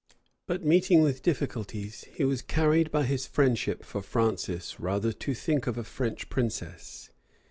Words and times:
But 0.47 0.65
meeting 0.65 1.03
with 1.03 1.21
difficulties, 1.21 2.05
he 2.11 2.23
was 2.23 2.41
carried 2.41 2.89
by 2.89 3.03
his 3.03 3.27
friendship 3.27 3.85
for 3.85 4.01
Francis 4.01 4.79
rather 4.79 5.11
to 5.13 5.35
think 5.35 5.67
of 5.67 5.77
a 5.77 5.83
French 5.83 6.27
princess. 6.27 7.11